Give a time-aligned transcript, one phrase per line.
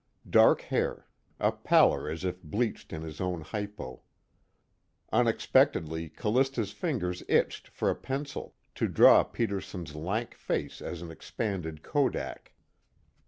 [0.27, 1.05] Dark hair,
[1.39, 4.01] a pallor as if bleached in his own hypo.
[5.13, 11.83] Unexpectedly Callista's fingers itched for a pencil, to draw Peterson's lank face as an expanded
[11.83, 12.51] kodak.